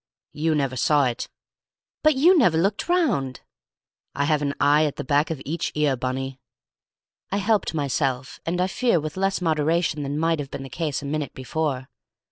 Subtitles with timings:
[0.33, 1.29] "You never saw it."
[2.01, 3.41] "But you never looked round."
[4.15, 6.39] "I have an eye at the back of each ear, Bunny."
[7.31, 11.03] I helped myself and I fear with less moderation than might have been the case
[11.03, 11.87] a minute before.